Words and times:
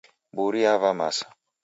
Mburi 0.33 0.59
yava 0.63 0.91
masa. 0.99 1.25